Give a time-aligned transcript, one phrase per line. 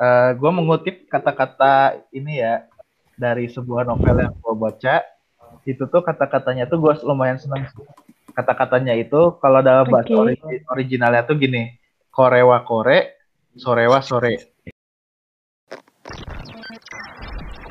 [0.00, 2.64] Uh, gue mengutip kata-kata ini ya
[3.20, 5.04] dari sebuah novel yang gue baca.
[5.68, 7.68] Itu tuh kata-katanya tuh gue lumayan seneng.
[8.32, 10.16] Kata-katanya itu kalau dalam bahasa okay.
[10.16, 11.76] origi originalnya tuh gini.
[12.08, 13.20] Korewa kore,
[13.60, 14.56] sorewa sore.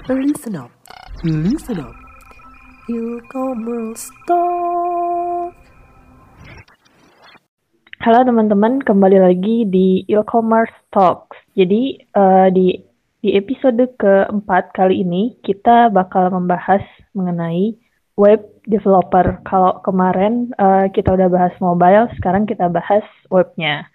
[0.06, 0.70] Listen up,
[1.26, 1.98] listen up.
[2.90, 4.59] E-commerce talk.
[8.10, 11.38] Halo teman-teman, kembali lagi di e-commerce talks.
[11.54, 12.74] Jadi uh, di
[13.22, 16.82] di episode keempat kali ini kita bakal membahas
[17.14, 17.78] mengenai
[18.18, 19.38] web developer.
[19.46, 23.86] Kalau kemarin uh, kita udah bahas mobile, sekarang kita bahas webnya.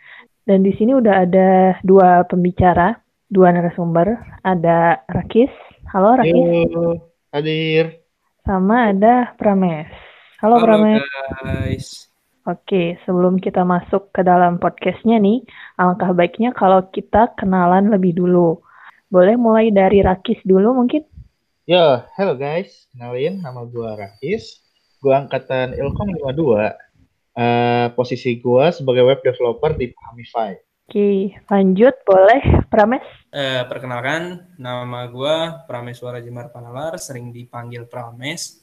[0.47, 2.95] Dan di sini udah ada dua pembicara,
[3.27, 4.15] dua narasumber.
[4.47, 5.51] Ada Rakis.
[5.91, 6.71] Halo Rakis.
[6.71, 7.03] Halo,
[7.35, 7.99] hadir.
[8.47, 9.91] Sama ada Prames.
[10.39, 11.03] Halo, Halo Prames.
[11.03, 12.14] guys.
[12.45, 15.41] Oke, sebelum kita masuk ke dalam podcastnya nih,
[15.81, 18.61] alangkah baiknya kalau kita kenalan lebih dulu.
[19.09, 21.09] Boleh mulai dari Rakis dulu mungkin?
[21.65, 22.85] Yo, hello guys.
[22.93, 24.61] Kenalin, nama gue Rakis.
[25.01, 26.69] Gue angkatan Ilkom 52.
[27.33, 30.53] Uh, posisi gue sebagai web developer di Pamify.
[30.85, 33.09] Oke, lanjut boleh Prames?
[33.33, 38.61] Uh, perkenalkan, nama gue Prames Warajimar Panalar, sering dipanggil Prames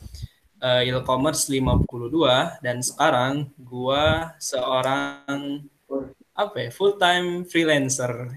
[0.61, 5.65] uh, e-commerce 52 dan sekarang gua seorang
[6.31, 8.31] apa ya full time freelancer.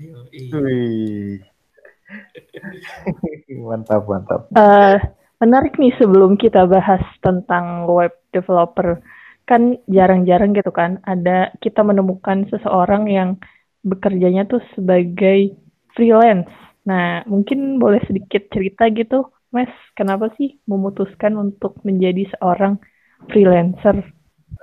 [3.69, 4.41] mantap mantap.
[4.57, 4.99] Uh,
[5.39, 8.99] menarik nih sebelum kita bahas tentang web developer
[9.45, 13.37] kan jarang-jarang gitu kan ada kita menemukan seseorang yang
[13.85, 15.53] bekerjanya tuh sebagai
[15.93, 16.49] freelance.
[16.89, 22.83] Nah, mungkin boleh sedikit cerita gitu Mas, kenapa sih memutuskan untuk menjadi seorang
[23.31, 24.03] freelancer?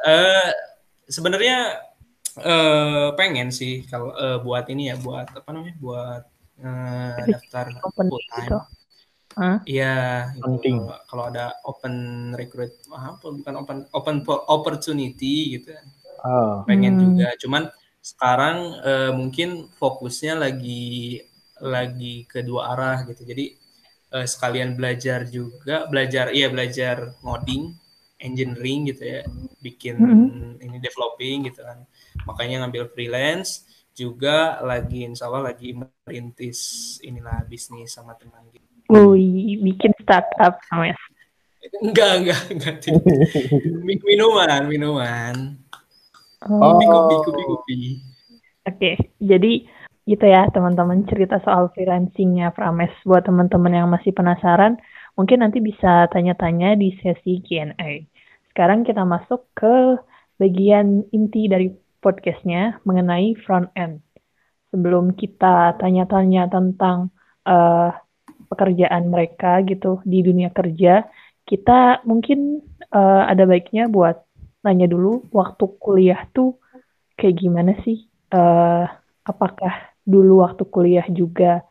[0.03, 0.51] Uh,
[1.07, 1.79] Sebenarnya
[2.43, 6.23] uh, pengen sih kalau uh, buat ini ya, buat apa namanya, buat
[6.59, 8.51] uh, daftar full time.
[8.51, 8.59] Gitu.
[9.63, 10.91] Iya, penting.
[11.07, 11.95] Kalau ada open
[12.35, 15.71] recruit, apa bukan open open opportunity gitu.
[16.27, 16.67] Oh.
[16.67, 17.03] Pengen hmm.
[17.07, 17.27] juga.
[17.39, 17.63] Cuman
[18.03, 21.23] sekarang uh, mungkin fokusnya lagi
[21.63, 23.23] lagi kedua arah gitu.
[23.23, 23.60] Jadi
[24.11, 27.75] uh, sekalian belajar juga belajar iya belajar ngoding
[28.21, 29.21] engineering gitu ya
[29.59, 30.61] bikin mm-hmm.
[30.61, 31.83] ini developing gitu kan
[32.29, 38.67] makanya ngambil freelance juga lagi insya Allah lagi merintis inilah bisnis sama teman gitu.
[38.91, 40.91] Wih, bikin startup sama
[41.85, 42.75] Enggak, enggak, enggak.
[44.09, 45.35] minuman, minuman.
[46.41, 46.73] Oh.
[46.73, 47.79] Kopi, kopi, kopi, kopi.
[48.65, 48.91] Oke,
[49.21, 49.69] jadi
[50.11, 54.75] gitu ya teman-teman cerita soal freelancingnya Frames buat teman-teman yang masih penasaran
[55.15, 58.03] mungkin nanti bisa tanya-tanya di sesi Q&A.
[58.51, 59.95] Sekarang kita masuk ke
[60.35, 61.71] bagian inti dari
[62.03, 64.03] podcastnya mengenai front end.
[64.75, 67.11] Sebelum kita tanya-tanya tentang
[67.47, 67.95] uh,
[68.51, 71.07] pekerjaan mereka gitu di dunia kerja,
[71.47, 72.59] kita mungkin
[72.91, 74.19] uh, ada baiknya buat
[74.67, 76.59] nanya dulu waktu kuliah tuh
[77.15, 78.07] kayak gimana sih?
[78.31, 78.87] Uh,
[79.27, 81.61] apakah dulu waktu kuliah juga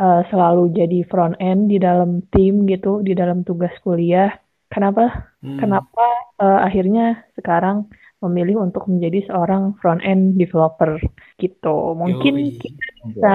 [0.00, 4.32] uh, selalu jadi front end di dalam tim gitu, di dalam tugas kuliah.
[4.70, 5.30] Kenapa?
[5.42, 5.58] Hmm.
[5.58, 6.06] Kenapa
[6.38, 7.90] uh, akhirnya sekarang
[8.20, 11.00] memilih untuk menjadi seorang front end developer
[11.40, 11.96] gitu?
[11.98, 12.56] Mungkin Yui.
[12.60, 13.34] kita bisa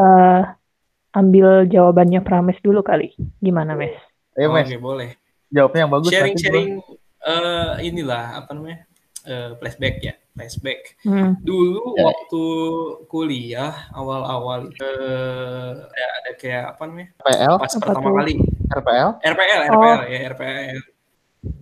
[0.00, 0.42] uh,
[1.14, 3.14] ambil jawabannya Prames dulu kali.
[3.38, 3.94] Gimana, Mes?
[4.34, 4.66] Ayo, Mes.
[4.66, 5.14] Oke, boleh.
[5.54, 6.10] Jawabnya yang bagus.
[6.10, 6.82] Sharing-sharing
[7.22, 8.90] uh, inilah apa namanya?
[9.24, 10.98] Uh, flashback ya flashback.
[11.06, 11.38] Hmm.
[11.40, 12.10] Dulu ya.
[12.10, 12.44] waktu
[13.06, 17.08] kuliah awal-awal uh, ada, ada kayak apa namanya?
[17.22, 17.54] RPL.
[17.56, 18.18] Pas apa pertama itu?
[18.18, 18.34] kali.
[18.74, 19.10] RPL.
[19.22, 20.04] RPL, RPL oh.
[20.10, 20.80] ya RPL.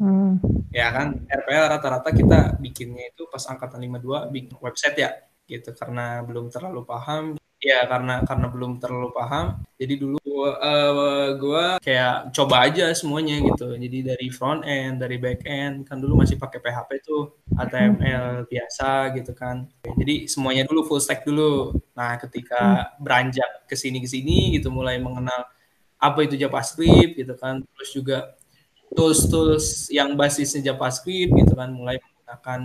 [0.00, 0.32] Hmm.
[0.72, 5.10] Ya kan RPL rata-rata kita bikinnya itu pas angkatan 52 bikin website ya
[5.44, 11.64] gitu karena belum terlalu paham ya karena karena belum terlalu paham jadi dulu uh, gue
[11.84, 13.76] kayak coba aja semuanya gitu.
[13.76, 19.12] Jadi dari front end dari back end kan dulu masih pakai PHP tuh HTML biasa
[19.16, 19.68] gitu kan.
[19.84, 21.76] Jadi semuanya dulu full stack dulu.
[21.92, 25.48] Nah ketika beranjak ke sini ke sini gitu mulai mengenal
[26.02, 27.62] apa itu JavaScript gitu kan.
[27.62, 28.18] Terus juga
[28.92, 32.60] tools-tools yang basisnya JavaScript gitu kan mulai menggunakan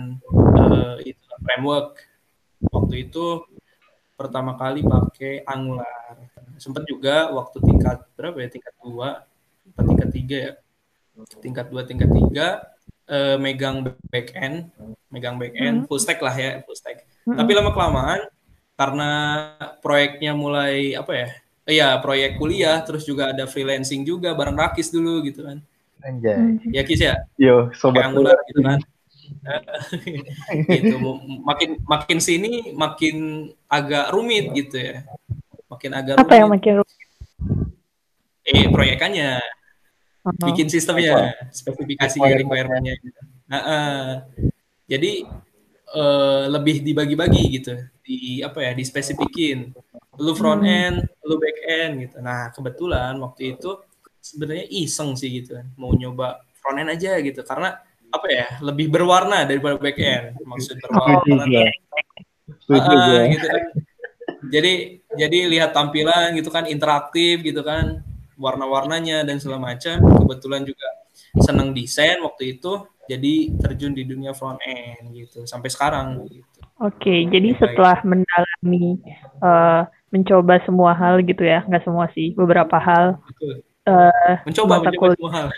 [0.58, 2.02] uh, itu framework.
[2.68, 3.46] Waktu itu
[4.18, 6.17] pertama kali pakai Angular.
[6.58, 8.48] Sempat juga waktu tingkat berapa ya?
[8.50, 9.08] Tingkat dua,
[9.74, 10.52] atau tingkat tiga ya?
[11.38, 12.48] Tingkat dua, tingkat tiga,
[13.06, 14.70] eh, megang back end,
[15.10, 15.86] megang back end, hmm.
[15.86, 17.06] full stack lah ya, full stack.
[17.26, 17.38] Hmm.
[17.38, 18.20] Tapi lama kelamaan
[18.78, 19.10] karena
[19.82, 21.28] proyeknya mulai apa ya?
[21.68, 25.60] Iya, proyek kuliah, terus juga ada freelancing juga bareng Rakis dulu gitu kan.
[26.00, 26.62] Anjay.
[26.72, 27.14] Ya Kis ya?
[27.36, 28.80] Yo, sobat Angular gitu kan.
[30.72, 30.96] gitu
[31.44, 35.04] makin makin sini makin agak rumit gitu ya
[35.68, 36.98] makin agak Apa yang makin rumit?
[38.48, 39.40] Eh, proyekannya.
[40.24, 40.46] Uh -huh.
[40.52, 42.96] Bikin sistemnya, spesifikasi requirement-nya.
[43.48, 44.12] Nah, uh,
[44.88, 45.24] jadi
[45.92, 47.72] uh, lebih dibagi-bagi gitu.
[48.00, 49.72] Di apa ya dispesifikin.
[50.18, 50.74] Lu front hmm.
[50.88, 52.16] end lu back end gitu.
[52.24, 53.78] Nah kebetulan waktu itu
[54.18, 55.60] sebenarnya iseng sih gitu.
[55.76, 57.44] Mau nyoba front end aja gitu.
[57.44, 57.78] Karena
[58.08, 60.26] apa ya lebih berwarna daripada back end.
[60.42, 61.44] Maksud berwarna
[62.68, 63.46] uh, gitu.
[63.46, 63.64] kan
[64.48, 68.04] jadi jadi lihat tampilan gitu kan interaktif gitu kan
[68.38, 70.88] warna-warnanya dan segala macam kebetulan juga
[71.42, 77.26] senang desain waktu itu jadi terjun di dunia front end gitu sampai sekarang gitu Oke,
[77.26, 79.02] jadi setelah mendalami,
[79.42, 79.82] uh,
[80.14, 83.18] mencoba semua hal gitu ya, nggak semua sih, beberapa hal.
[83.82, 85.48] Uh, mencoba, mencoba semua hal.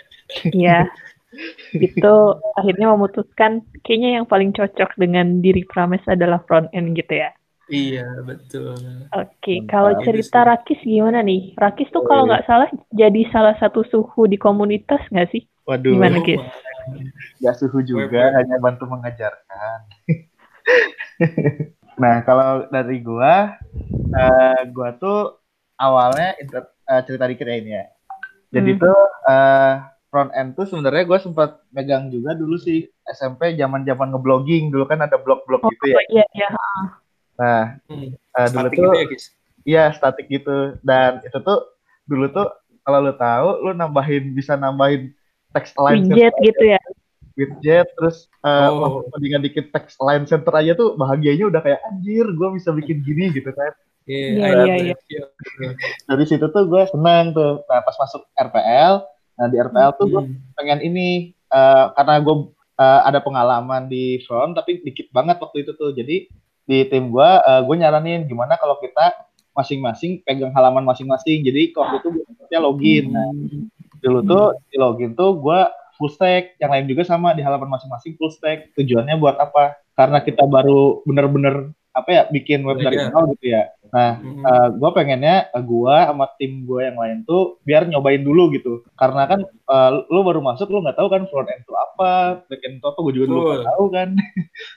[0.48, 0.88] Iya.
[1.76, 2.14] itu
[2.58, 7.36] akhirnya memutuskan kayaknya yang paling cocok dengan diri Prames adalah front end gitu ya.
[7.70, 8.74] Iya, betul.
[9.14, 11.54] Oke, kalau cerita Rakis gimana nih?
[11.54, 15.46] Rakis tuh kalau nggak salah jadi salah satu suhu di komunitas nggak sih?
[15.64, 15.94] Waduh.
[15.94, 16.42] Gimana, Kis?
[17.44, 19.78] Gak suhu juga, hanya bantu mengajarkan.
[22.02, 23.60] nah kalau dari gua
[24.16, 25.36] uh, gua tuh
[25.76, 27.84] awalnya inter, uh, cerita dikit ya ini ya
[28.50, 28.80] jadi hmm.
[28.80, 29.72] tuh uh,
[30.10, 34.84] front end tuh sebenarnya gue sempat megang juga dulu sih SMP zaman zaman ngeblogging dulu
[34.90, 36.48] kan ada blog-blog oh, gitu ya iya iya
[37.40, 38.12] nah hmm.
[38.36, 39.06] uh, dulu tuh gitu ya,
[39.64, 41.72] iya statik gitu dan itu tuh
[42.04, 42.52] dulu tuh
[42.84, 45.16] kalau lu tahu lu nambahin bisa nambahin
[45.56, 46.80] text line widget gitu ya
[47.40, 49.08] widget terus uh, oh.
[49.16, 53.32] dengan dikit text line center aja tuh bahagianya udah kayak anjir gue bisa bikin gini
[53.32, 53.72] gitu kan
[54.10, 54.96] Iya, iya, iya.
[54.96, 55.24] iya.
[56.08, 57.62] Dari situ tuh gue senang tuh.
[57.68, 58.94] Nah, pas masuk RPL,
[59.38, 60.56] nah di RPL tuh gue hmm.
[60.58, 62.36] pengen ini uh, karena gue
[62.80, 65.94] uh, ada pengalaman di front tapi dikit banget waktu itu tuh.
[65.94, 66.26] Jadi
[66.70, 69.10] di tim gue, uh, gue nyaranin gimana kalau kita
[69.58, 71.42] masing-masing pegang halaman masing-masing.
[71.42, 73.10] Jadi waktu itu gue login.
[73.10, 73.26] Nah,
[73.98, 75.60] dulu tuh di login tuh gue
[75.98, 78.70] full stack, yang lain juga sama di halaman masing-masing full stack.
[78.78, 79.82] Tujuannya buat apa?
[79.98, 83.10] Karena kita baru bener-bener apa ya bikin web dari iya.
[83.10, 83.66] nol gitu ya.
[83.90, 84.42] Nah, hmm.
[84.46, 88.54] uh, eh, gue pengennya uh, gue sama tim gue yang lain tuh biar nyobain dulu
[88.54, 88.86] gitu.
[88.94, 92.62] Karena kan uh, lu baru masuk lu nggak tahu kan front end itu apa, back
[92.62, 94.08] end itu apa, gue juga dulu nggak tahu kan.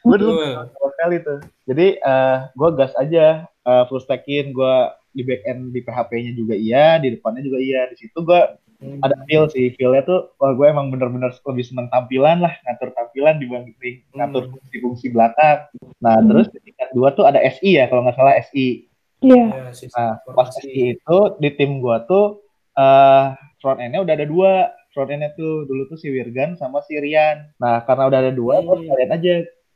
[0.10, 1.39] gue dulu sama sekali tuh.
[1.69, 4.75] Jadi uh, gue gas aja uh, full stackin, gue
[5.13, 7.86] di back end di PHP-nya juga iya, di depannya juga iya.
[7.94, 8.42] Di situ gue
[8.83, 9.00] hmm.
[9.06, 13.39] ada feel sih feelnya tuh wah gue emang bener-bener lebih seneng tampilan lah ngatur tampilan
[13.39, 14.19] dibanding hmm.
[14.19, 15.63] ngatur fungsi-fungsi belakang
[16.04, 16.27] nah hmm.
[16.27, 18.93] terus di tingkat dua tuh ada SI ya kalau nggak salah SI
[19.24, 19.44] Iya.
[19.72, 19.90] Yeah.
[19.96, 22.44] Nah, pas SI itu di tim gue tuh
[22.75, 23.34] uh,
[23.64, 24.54] front endnya udah ada dua.
[24.92, 27.50] Front endnya tuh dulu tuh si Wirgan sama si Rian.
[27.58, 29.34] Nah, karena udah ada dua, gue kalian aja.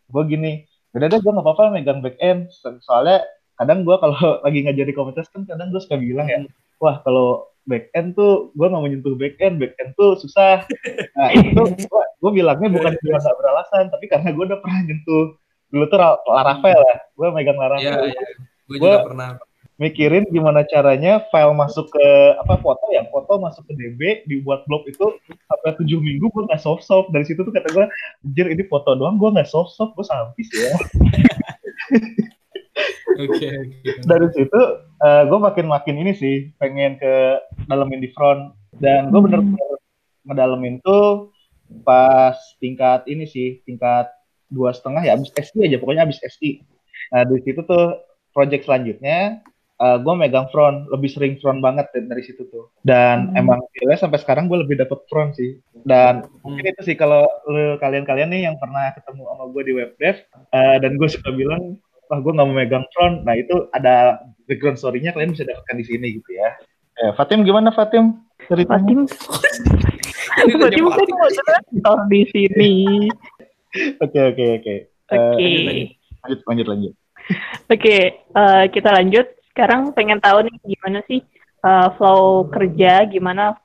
[0.08, 2.52] Gue gini, udah deh gue gak apa-apa megang back end.
[2.84, 3.24] Soalnya
[3.58, 6.46] kadang gue kalau lagi ngajar di komunitas kan kadang gue suka bilang ya,
[6.78, 10.64] wah kalau back end tuh gue nggak menyentuh back end back end tuh susah
[11.20, 11.62] nah itu
[12.24, 15.36] gue bilangnya bukan cuma gak beralasan tapi karena gue udah pernah nyentuh
[15.68, 16.00] dulu tuh
[16.32, 18.24] Laravel ya gue megang Laravel ya, ya.
[18.68, 19.30] Gue juga pernah.
[19.78, 22.08] mikirin gimana caranya file masuk ke
[22.42, 26.62] apa foto ya foto masuk ke DB dibuat blog itu sampai tujuh minggu gue nggak
[26.62, 27.86] soft soft dari situ tuh kata gue
[28.25, 30.74] anjir ini foto doang gue nggak soft soft gue sampis ya.
[33.18, 33.98] Okay, okay.
[34.06, 38.53] dari situ uh, eh, gue makin makin ini sih pengen ke dalemin di front.
[38.77, 39.82] Dan gue bener-bener
[40.27, 41.34] ngedalemin tuh
[41.82, 44.12] pas tingkat ini sih tingkat
[44.48, 46.63] dua setengah ya abis SI aja pokoknya abis SI
[47.12, 48.00] nah di situ tuh
[48.38, 49.41] project selanjutnya
[49.82, 52.70] uh, eh, gue megang front lebih sering front banget dari situ tuh.
[52.86, 53.39] Dan hmm.
[53.41, 55.58] emang ya, sampai sekarang gue lebih dapet front sih.
[55.86, 56.46] Dan hmm.
[56.46, 57.25] mungkin itu sih kalau
[57.82, 60.17] kalian-kalian nih yang pernah ketemu sama gue di web dev
[60.53, 61.77] uh, dan gue suka bilang
[62.08, 63.24] wah gue nggak mau megang front.
[63.25, 66.50] Nah itu ada background story-nya kalian bisa dapatkan di sini gitu ya.
[66.98, 68.17] Eh, Fatim gimana Fatim?
[68.50, 68.77] Cerita.
[68.77, 69.06] Fatim.
[70.38, 72.74] Fatim kan mau di sini.
[74.01, 74.75] Oke oke oke.
[74.89, 75.48] Eh, oke.
[76.24, 76.94] lanjut lanjut lanjut
[77.72, 79.27] okay, uh, eh, kita lanjut.
[79.51, 81.22] Sekarang pengen tahu nih gimana sih
[81.65, 83.05] uh, flow kerja?
[83.10, 83.57] Gimana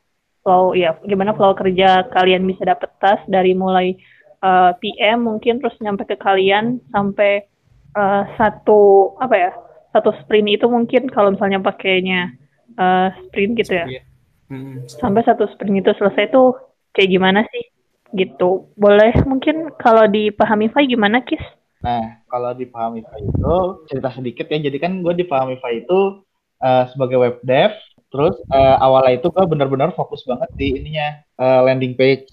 [0.42, 3.94] flow ya gimana flow kerja kalian bisa dapet tas dari mulai
[4.42, 7.46] uh, PM mungkin terus nyampe ke kalian sampai
[7.94, 9.50] uh, satu apa ya
[9.94, 12.34] satu sprint itu mungkin kalau misalnya pakainya
[12.76, 13.86] uh, sprint gitu ya.
[14.52, 14.84] Hmm.
[14.84, 16.52] sampai satu sprint itu selesai tuh
[16.92, 17.64] kayak gimana sih?
[18.12, 18.68] Gitu.
[18.76, 21.40] Boleh mungkin kalau dipahami Fai gimana kis
[21.82, 23.56] nah kalau dipahami Fai itu
[23.90, 26.22] cerita sedikit ya jadi kan gue dipahami Fai itu
[26.62, 27.74] uh, sebagai web dev
[28.08, 32.30] terus uh, awalnya itu gue benar-benar fokus banget di ininya uh, landing page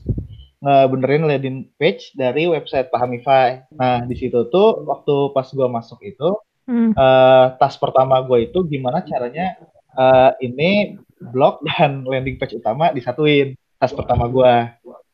[0.60, 3.64] ngebenerin landing page dari website Pahamify.
[3.80, 6.36] Nah, di situ tuh waktu pas gua masuk itu,
[6.70, 6.94] hmm.
[6.94, 9.58] uh, task pertama gue itu gimana caranya
[9.98, 14.54] uh, ini blog dan landing page utama disatuin task pertama gue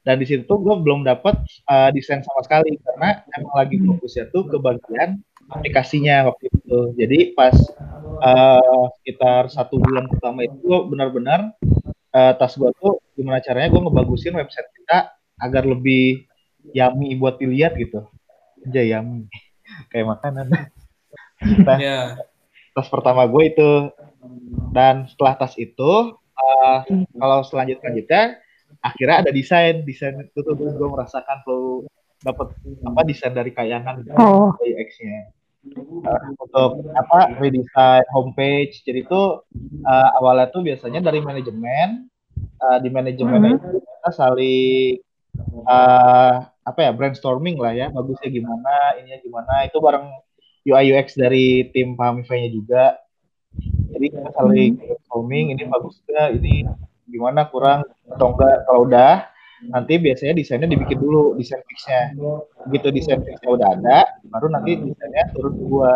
[0.06, 1.34] dan di situ gue belum dapat
[1.66, 2.78] uh, desain sama sekali.
[2.78, 3.98] Karena emang lagi hmm.
[3.98, 5.18] fokusnya tuh ke bagian
[5.50, 6.94] aplikasinya waktu itu.
[6.94, 7.58] Jadi pas
[8.22, 11.58] uh, sekitar satu bulan pertama itu benar-benar
[12.14, 15.10] uh, tas gue tuh gimana caranya gue ngebagusin website kita
[15.42, 16.30] agar lebih
[16.70, 18.06] yummy buat dilihat gitu.
[18.62, 19.26] Aja yummy.
[19.92, 20.48] Kayak makanan.
[21.46, 22.16] Nah yeah.
[22.72, 23.72] tas pertama gue itu.
[24.72, 26.80] Dan setelah tas itu uh,
[27.20, 28.40] kalau selanjut selanjutnya
[28.86, 31.90] akhirnya ada desain desain itu tuh gue merasakan tuh
[32.22, 32.54] dapat
[32.86, 34.54] apa desain dari kayangan oh.
[34.62, 35.34] dari X-nya
[36.06, 39.42] uh, untuk apa redesign homepage jadi itu
[39.86, 42.06] uh, awalnya tuh biasanya dari manajemen
[42.62, 43.58] uh, di manajemen mm -hmm.
[43.58, 44.92] itu kita saling
[45.66, 50.08] uh, apa ya brainstorming lah ya bagusnya gimana ininya gimana itu bareng
[50.66, 52.98] UI UX dari tim Pahamifa-nya juga
[53.96, 54.82] jadi kita saling hmm.
[54.82, 56.66] brainstorming ini bagus gak ini
[57.10, 58.56] gimana kurang atau enggak.
[58.66, 59.14] Kalau udah
[59.72, 62.14] nanti biasanya desainnya dibikin dulu desain fixnya.
[62.70, 65.94] Begitu desain fixnya udah ada baru nanti desainnya turun ke gua.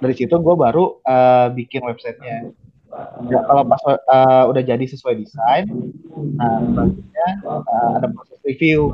[0.00, 2.52] Dari situ gua baru uh, bikin websitenya.
[3.30, 5.70] Ya, kalau pas uh, udah jadi sesuai desain
[6.34, 8.90] nah selanjutnya uh, ada proses review.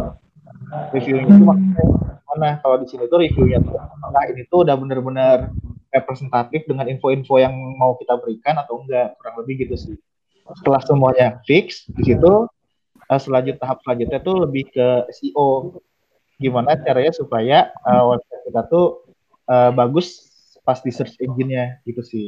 [0.91, 1.87] Reviewnya itu maksudnya
[2.27, 5.55] mana kalau di sini tuh reviewnya tuh apakah ini tuh udah benar-benar
[5.95, 9.15] representatif dengan info-info yang mau kita berikan atau enggak?
[9.17, 9.97] Kurang lebih gitu sih
[10.55, 12.47] setelah semuanya fix di situ
[13.11, 15.79] uh, selanjut tahap selanjutnya tuh lebih ke SEO
[16.37, 18.87] gimana caranya supaya uh, website kita tuh
[19.49, 20.29] uh, bagus
[20.67, 22.27] pas di search engine-nya gitu sih.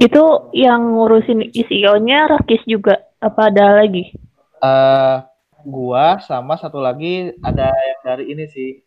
[0.00, 4.16] Itu yang ngurusin SEO-nya Rakis juga apa ada lagi?
[4.64, 5.20] Uh,
[5.60, 8.80] gua sama satu lagi ada yang dari ini sih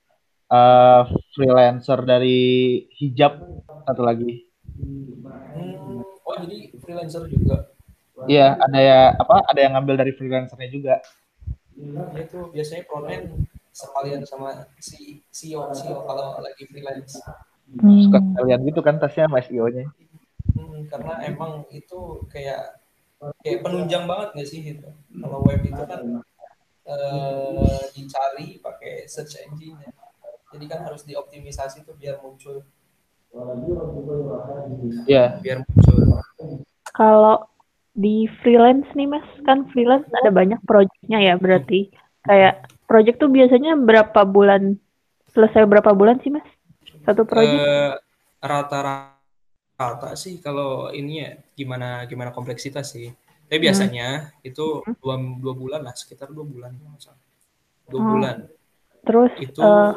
[0.49, 1.05] uh,
[1.37, 3.45] freelancer dari hijab
[3.85, 4.49] satu lagi.
[4.73, 7.72] Hmm, oh jadi freelancer juga.
[8.29, 9.43] Iya, ada ya apa?
[9.49, 10.95] Ada yang ngambil dari freelancernya juga.
[11.73, 13.25] Hmm, itu biasanya front end
[13.73, 17.17] sekalian sama si CEO CEO kalau lagi freelance.
[17.79, 17.99] Hmm.
[18.05, 19.89] Suka kalian gitu kan tasnya sama SEO-nya.
[20.53, 22.79] Hmm, karena emang itu kayak
[23.41, 24.89] kayak penunjang banget nggak sih gitu.
[24.93, 26.21] Kalau web itu kan
[26.87, 29.91] uh, dicari pakai search engine -nya.
[30.53, 32.61] jadi kan harus dioptimisasi tuh biar muncul
[35.09, 35.29] ya yeah.
[35.41, 36.21] biar muncul
[36.93, 37.41] kalau
[37.93, 41.93] di freelance nih mas kan freelance ada banyak proyeknya ya berarti
[42.25, 44.77] kayak project tuh biasanya berapa bulan
[45.33, 46.45] selesai berapa bulan sih mas
[47.05, 47.93] satu proyek uh,
[48.41, 53.13] rata-rata sih kalau ini ya gimana gimana kompleksitas sih
[53.53, 53.65] tapi hmm.
[53.69, 54.49] biasanya hmm.
[54.49, 54.65] itu
[54.97, 56.73] dua, dua bulan lah, sekitar dua bulan.
[57.85, 58.09] Dua oh.
[58.17, 58.49] bulan.
[59.05, 59.93] Terus itu uh,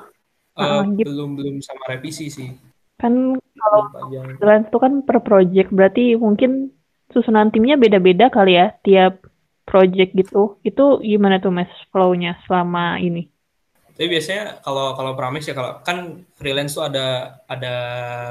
[0.60, 2.52] uh, belum belum sama revisi sih.
[3.00, 3.80] Kan kalau
[4.36, 6.68] freelance itu kan per project, berarti mungkin
[7.16, 9.24] susunan timnya beda-beda kali ya tiap
[9.64, 10.60] project gitu.
[10.60, 13.32] Itu gimana tuh mas flow-nya selama ini?
[13.96, 17.74] Tapi biasanya kalau kalau Prames ya kalau kan freelance tuh ada ada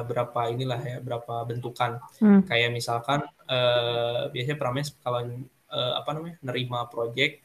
[0.06, 1.98] berapa inilah ya berapa bentukan.
[2.22, 2.46] Hmm.
[2.46, 5.26] Kayak misalkan uh, biasanya Prames kalau
[5.74, 7.42] uh, apa namanya nerima project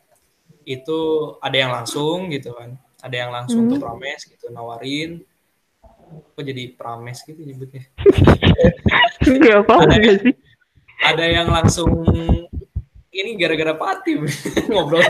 [0.69, 1.01] itu
[1.41, 2.77] ada yang langsung gitu kan.
[3.01, 3.73] Ada yang langsung hmm.
[3.73, 5.25] tuh Prames gitu nawarin
[6.11, 7.89] kok jadi Prames gitu nyebutnya.
[9.21, 10.33] Iya apa ada, sih?
[11.01, 12.05] Ada yang langsung
[13.11, 14.17] ini gara-gara pati
[14.71, 15.03] ngobrol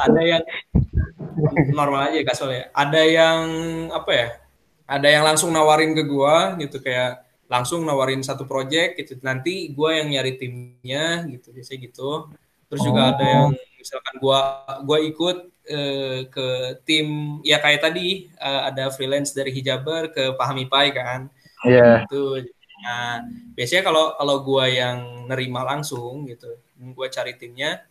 [0.00, 0.42] ada yang
[1.72, 2.64] normal aja kasual ya.
[2.74, 3.42] Ada yang
[3.94, 4.28] apa ya?
[4.90, 9.18] Ada yang langsung nawarin ke gua gitu kayak langsung nawarin satu project gitu.
[9.22, 12.10] Nanti gua yang nyari timnya gitu biasanya gitu.
[12.70, 13.10] Terus juga oh.
[13.14, 14.40] ada yang misalkan gua
[14.82, 15.38] gua ikut
[15.70, 16.46] uh, ke
[16.84, 21.30] tim ya kayak tadi uh, ada freelance dari Hijaber ke Pahami Pai kan.
[21.64, 21.78] Iya.
[21.78, 21.96] Yeah.
[22.06, 22.50] Gitu.
[22.80, 26.58] Nah, biasanya kalau kalau gua yang nerima langsung gitu,
[26.96, 27.84] gua cari timnya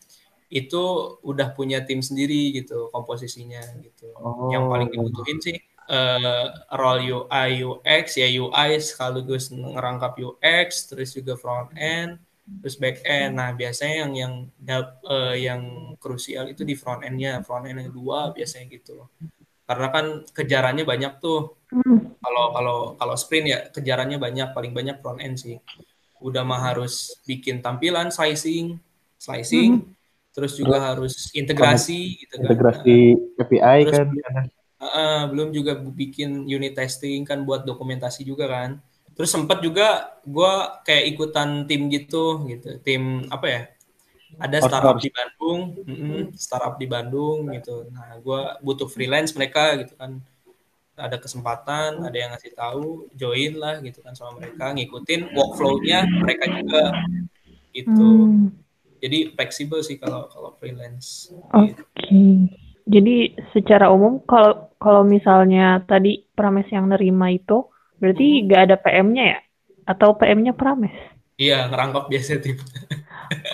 [0.50, 0.82] itu
[1.22, 4.10] udah punya tim sendiri gitu komposisinya gitu.
[4.18, 4.50] Oh.
[4.50, 5.58] Yang paling dibutuhin sih
[5.90, 12.18] uh, role UI UX ya UI sekaligus ngerangkap UX terus juga front end
[12.66, 13.38] terus back end.
[13.38, 14.34] Nah biasanya yang yang
[15.06, 19.06] uh, yang krusial itu di front endnya front end yang dua biasanya gitu.
[19.70, 21.54] Karena kan kejarannya banyak tuh.
[21.70, 22.18] Hmm.
[22.18, 25.62] Kalau kalau kalau sprint ya kejarannya banyak paling banyak front end sih.
[26.18, 28.82] Udah mah harus bikin tampilan slicing
[29.22, 29.86] slicing.
[29.86, 30.00] Hmm
[30.40, 32.48] terus juga harus integrasi gitu kan.
[32.48, 32.98] Integrasi
[33.36, 34.46] API terus, kan.
[34.80, 38.80] Uh, belum juga bikin unit testing kan buat dokumentasi juga kan.
[39.18, 40.54] Terus sempat juga gue
[40.88, 43.62] kayak ikutan tim gitu gitu, tim apa ya?
[44.38, 47.90] Ada startup di Bandung, mm -mm, startup di Bandung gitu.
[47.90, 50.22] Nah, gue butuh freelance mereka gitu kan.
[51.00, 56.44] ada kesempatan ada yang ngasih tahu join lah gitu kan sama mereka ngikutin workflow-nya mereka
[56.52, 56.92] juga
[57.72, 58.52] gitu hmm.
[59.00, 62.52] jadi fleksibel sih kalau kalau freelance oke okay.
[62.84, 67.68] jadi secara umum kalau kalau misalnya tadi Prames yang nerima itu
[68.00, 68.68] berarti nggak hmm.
[68.68, 69.40] ada PM-nya ya
[69.88, 70.96] atau PM-nya Prames
[71.40, 72.58] iya ngerangkap biasa tim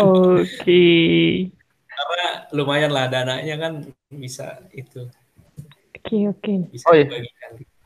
[0.02, 1.52] oke okay.
[1.88, 3.74] karena lumayan lah dananya kan
[4.12, 5.08] bisa itu
[6.06, 6.54] Oke, oke.
[6.86, 7.10] Oh iya.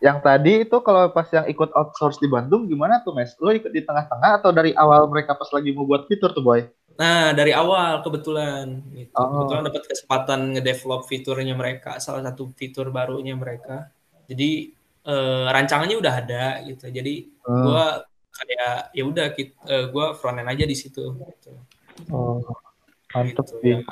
[0.03, 3.31] Yang tadi itu kalau pas yang ikut outsource di Bandung gimana tuh, Mes?
[3.39, 6.67] Lo ikut di tengah-tengah atau dari awal mereka pas lagi mau buat fitur tuh, Boy?
[6.99, 8.83] Nah, dari awal kebetulan.
[8.91, 9.15] Gitu.
[9.15, 9.47] Oh.
[9.47, 13.87] Kebetulan dapat kesempatan ngedevelop fiturnya mereka, salah satu fitur barunya mereka.
[14.27, 14.75] Jadi
[15.07, 16.91] eh, rancangannya udah ada gitu.
[16.91, 17.63] Jadi hmm.
[17.63, 19.25] gua kayak ya udah
[19.67, 21.55] uh, gua front end aja di situ gitu.
[22.07, 22.39] Oh.
[23.11, 23.75] Mantep gitu, sih.
[23.75, 23.85] Ya,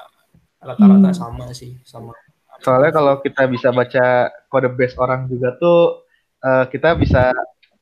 [0.62, 1.18] rata-rata hmm.
[1.18, 2.14] sama sih, sama
[2.62, 6.02] Soalnya kalau kita bisa baca kode base orang juga tuh
[6.42, 7.30] uh, kita bisa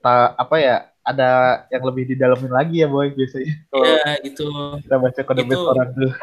[0.04, 3.56] ta, apa ya ada yang lebih didalamin lagi ya boy biasanya.
[3.72, 4.48] Iya itu.
[4.84, 6.14] Kita baca kode itu, base orang tuh.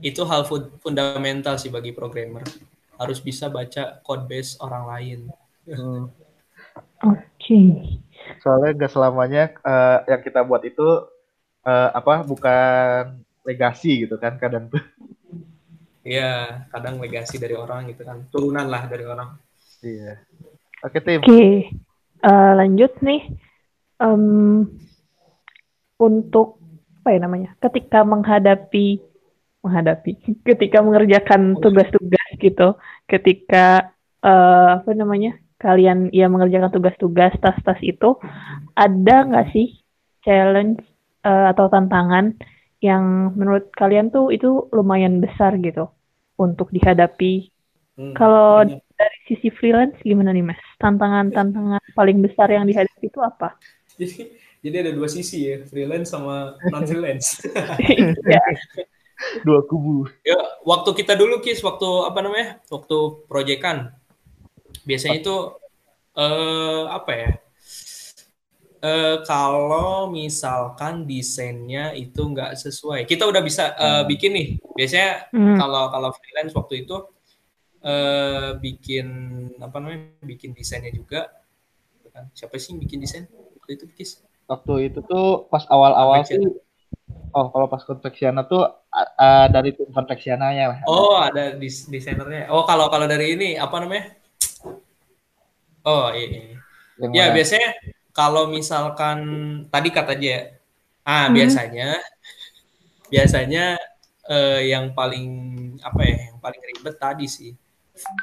[0.00, 0.42] Itu hal
[0.78, 2.46] fundamental sih bagi programmer.
[3.00, 5.20] Harus bisa baca code base orang lain.
[5.66, 6.06] Hmm.
[7.02, 7.26] Oke.
[7.40, 7.98] Okay.
[8.44, 11.08] Soalnya gak selamanya uh, yang kita buat itu
[11.64, 14.82] uh, apa bukan legasi gitu kan kadang tuh.
[16.00, 18.24] Iya, kadang legasi dari orang gitu kan.
[18.32, 19.36] Turunan lah dari orang.
[19.84, 20.20] Iya.
[20.80, 21.20] Oke, tim.
[21.20, 21.68] Oke.
[22.24, 23.36] Uh, lanjut nih.
[24.00, 24.64] Um,
[26.00, 26.56] untuk
[27.04, 27.50] apa ya namanya?
[27.60, 29.00] Ketika menghadapi
[29.60, 30.10] menghadapi
[30.48, 33.92] ketika mengerjakan tugas-tugas gitu, ketika
[34.24, 35.36] uh, apa namanya?
[35.60, 38.16] kalian ya mengerjakan tugas-tugas tas-tas itu
[38.72, 39.76] ada nggak sih
[40.24, 40.80] challenge
[41.24, 42.36] uh, atau tantangan
[42.80, 45.92] yang menurut kalian tuh itu lumayan besar gitu
[46.40, 47.52] untuk dihadapi.
[48.00, 48.16] Hmm.
[48.16, 50.60] Kalau dari sisi freelance gimana nih Mas?
[50.80, 53.56] Tantangan-tantangan paling besar yang dihadapi itu apa?
[54.00, 57.44] Jadi jadi ada dua sisi ya, freelance sama non freelance.
[57.80, 58.40] Iya.
[59.44, 60.08] dua kubu.
[60.24, 62.56] Ya, waktu kita dulu Kis, waktu apa namanya?
[62.72, 63.92] Waktu proyekan.
[64.88, 65.36] Biasanya itu
[66.16, 67.30] eh apa ya?
[68.80, 74.48] Uh, kalau misalkan desainnya itu nggak sesuai, kita udah bisa uh, bikin nih.
[74.72, 75.60] Biasanya hmm.
[75.60, 76.96] kalau kalau freelance waktu itu
[77.84, 79.06] uh, bikin
[79.60, 81.28] apa namanya, bikin desainnya juga.
[82.32, 83.28] Siapa sih yang bikin desain
[83.60, 84.24] waktu itu, Kis?
[84.48, 86.40] Waktu itu tuh pas awal-awal sih.
[87.36, 90.88] Oh, kalau pas konveksiana tuh uh, dari tim konveksiananya.
[90.88, 92.48] Oh, ada dis desainernya.
[92.48, 94.16] Oh, kalau kalau dari ini apa namanya?
[95.84, 96.56] Oh, iya.
[96.98, 97.08] iya.
[97.12, 97.76] Ya, biasanya
[98.10, 99.18] kalau misalkan
[99.70, 100.54] tadi kata ya,
[101.06, 101.34] ah hmm.
[101.34, 101.88] biasanya
[103.10, 103.64] biasanya
[104.30, 105.26] eh, yang paling
[105.82, 107.52] apa ya, yang paling ribet tadi sih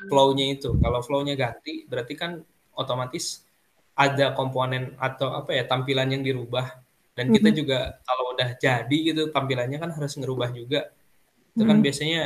[0.10, 0.73] flow-nya itu.
[0.80, 2.41] Kalau flow-nya ganti, berarti kan
[2.73, 3.45] otomatis
[3.97, 6.82] ada komponen atau apa ya tampilan yang dirubah.
[7.17, 7.58] Dan kita hmm.
[7.58, 10.93] juga kalau udah jadi gitu tampilannya kan harus ngerubah juga.
[11.58, 11.86] Itu kan hmm.
[11.86, 12.21] biasanya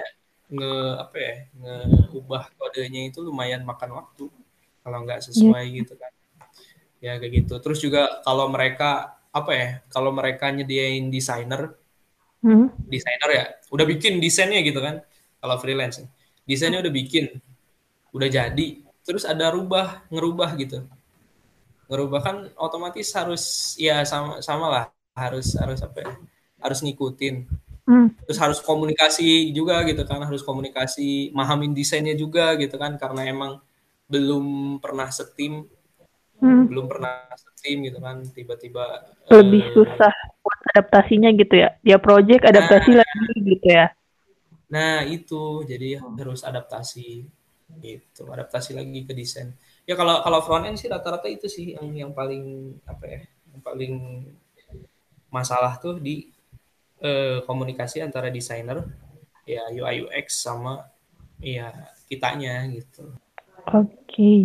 [0.51, 4.27] nge apa ya ngeubah kodenya itu lumayan makan waktu
[4.83, 5.75] kalau nggak sesuai yeah.
[5.79, 6.11] gitu kan
[7.01, 7.57] ya kayak gitu.
[7.59, 11.73] Terus juga kalau mereka apa ya kalau mereka nyediain desainer
[12.43, 12.83] hmm.
[12.85, 14.99] desainer ya udah bikin desainnya gitu kan
[15.39, 16.03] kalau freelance
[16.43, 17.39] desainnya udah bikin
[18.11, 18.67] udah jadi
[19.07, 20.85] terus ada rubah ngerubah gitu.
[21.91, 24.85] Ngerubah kan otomatis harus ya sama sama lah
[25.17, 26.13] harus harus apa ya
[26.61, 27.35] harus ngikutin.
[27.81, 28.13] Hmm.
[28.23, 33.57] terus harus komunikasi juga gitu kan harus komunikasi mahamin desainnya juga gitu kan karena emang
[34.05, 35.65] belum pernah setim
[36.41, 36.67] hmm.
[36.67, 37.29] belum pernah
[37.61, 41.77] tim gitu kan tiba-tiba lebih uh, susah buat adaptasinya gitu ya?
[41.85, 43.87] Dia project adaptasi nah, lagi gitu ya?
[44.73, 45.61] Nah itu.
[45.63, 47.23] Jadi harus adaptasi
[47.79, 49.55] gitu adaptasi lagi ke desain.
[49.87, 53.21] Ya kalau kalau front end sih rata-rata itu sih yang yang paling apa ya
[53.55, 53.93] yang paling
[55.31, 56.27] masalah tuh di
[56.99, 58.83] uh, komunikasi antara desainer
[59.47, 60.83] ya UI UX sama
[61.39, 61.71] ya
[62.11, 63.15] kitanya gitu.
[63.71, 63.95] Oke.
[64.11, 64.39] Okay.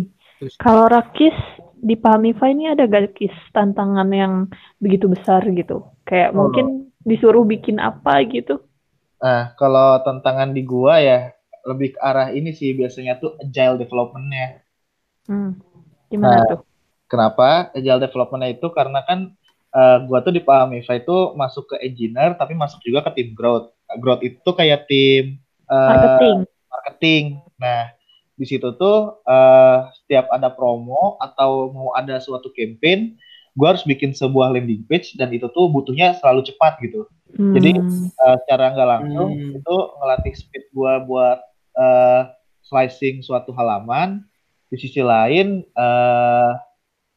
[0.61, 1.35] kalau Rakis
[1.81, 4.49] di Pamify ini ada gak kis tantangan yang
[4.81, 5.87] begitu besar gitu?
[6.03, 6.45] Kayak oh.
[6.45, 8.59] mungkin disuruh bikin apa gitu?
[9.17, 11.33] Nah, kalau tantangan di gua ya
[11.65, 14.61] lebih ke arah ini sih biasanya tuh agile developmentnya.
[15.27, 15.57] Hmm.
[16.07, 16.59] Gimana nah, tuh?
[17.07, 19.33] Kenapa agile developmentnya itu karena kan
[19.73, 23.73] uh, gua tuh di Pamify itu masuk ke engineer tapi masuk juga ke tim growth.
[23.97, 26.37] Growth itu kayak tim uh, marketing.
[26.69, 27.23] Marketing.
[27.57, 27.96] Nah,
[28.37, 33.17] di situ tuh uh, setiap ada promo atau mau ada suatu campaign
[33.57, 37.53] gue harus bikin sebuah landing page dan itu tuh butuhnya selalu cepat gitu hmm.
[37.57, 37.71] jadi
[38.21, 39.57] uh, secara nggak langsung hmm.
[39.57, 41.41] itu ngelatih speed gue buat
[41.73, 42.21] uh,
[42.61, 44.21] slicing suatu halaman
[44.69, 46.53] di sisi lain uh,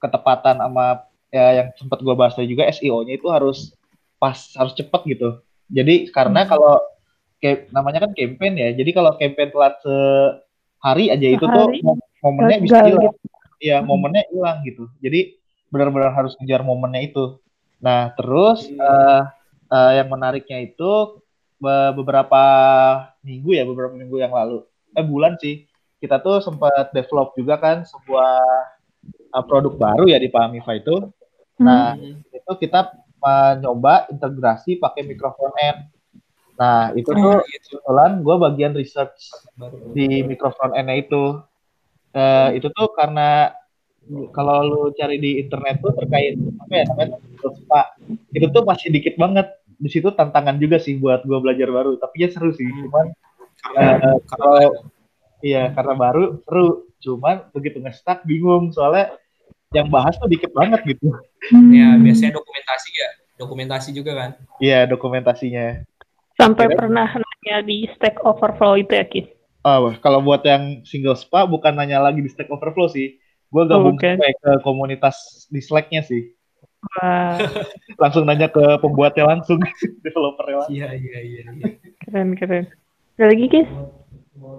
[0.01, 3.77] ketepatan sama ya yang sempat gue bahas tadi juga SEO-nya itu harus
[4.17, 6.49] pas harus cepat gitu jadi karena hmm.
[6.49, 6.81] kalau
[7.45, 9.77] kayak namanya kan campaign ya jadi kalau campaign telat
[10.81, 11.69] sehari aja itu tuh
[12.25, 13.13] momennya bisa hilang.
[13.13, 13.29] gitu.
[13.61, 14.89] ya momennya hilang gitu.
[15.05, 15.37] Jadi
[15.69, 17.37] benar-benar harus ngejar momennya itu.
[17.85, 19.29] Nah terus uh,
[19.69, 21.21] uh, yang menariknya itu
[21.61, 22.45] beberapa
[23.21, 24.65] minggu ya beberapa minggu yang lalu.
[24.97, 25.69] Eh bulan sih.
[26.01, 28.41] Kita tuh sempat develop juga kan sebuah
[29.37, 31.13] uh, produk baru ya di Pahamifa itu.
[31.61, 32.25] Nah hmm.
[32.33, 32.89] itu kita
[33.21, 35.93] mencoba integrasi pakai mikrofon end
[36.61, 39.33] nah itu tuh kebetulan gue bagian research
[39.97, 41.41] di mikrofon end itu.
[42.11, 43.55] Uh, itu tuh karena
[44.35, 47.95] kalau lu cari di internet tuh terkait apa ya namanya spa
[48.37, 49.49] itu tuh masih dikit banget.
[49.81, 52.69] Di situ tantangan juga sih buat gue belajar baru tapi ya seru sih.
[52.69, 52.85] Hmm.
[52.93, 53.07] cuman
[53.77, 54.57] uh, kalau
[55.41, 56.85] iya karena baru seru.
[57.01, 58.69] Cuman begitu ngestak bingung.
[58.77, 59.17] Soalnya
[59.73, 61.09] yang bahas tuh dikit banget gitu.
[61.73, 63.11] Ya biasanya dokumentasi ya.
[63.41, 64.31] Dokumentasi juga kan?
[64.61, 65.89] Iya dokumentasinya
[66.41, 69.29] sampai Kira, pernah nanya di Stack Overflow itu ya Kis
[69.61, 73.21] Oh, kalau buat yang single spa bukan nanya lagi di Stack Overflow sih.
[73.53, 74.17] Gue gabung oh, okay.
[74.17, 76.33] ke komunitas di Slack-nya sih.
[76.81, 77.37] Wah.
[78.01, 79.61] langsung nanya ke pembuatnya langsung,
[80.07, 80.81] developernya langsung.
[80.81, 81.43] Iya, iya, iya.
[81.53, 81.67] iya.
[82.01, 82.73] Keren, keren.
[83.21, 83.69] Ada lagi, Kis?